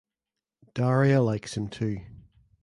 Daria 0.73 1.21
likes 1.21 1.55
him 1.55 1.67
too. 1.67 1.99